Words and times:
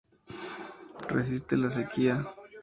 Resiste 1.09 1.55
la 1.57 1.69
sequía. 1.69 2.25